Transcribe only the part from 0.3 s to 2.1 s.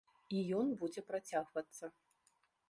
І ён будзе працягвацца.